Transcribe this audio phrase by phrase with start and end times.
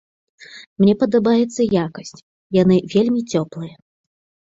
[0.83, 2.25] Мне падабаецца якасць,
[2.61, 3.75] яны вельмі цёплыя.